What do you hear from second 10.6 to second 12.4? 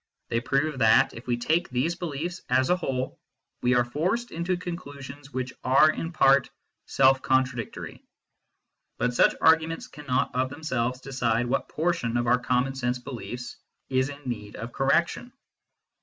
selves decide what portion of our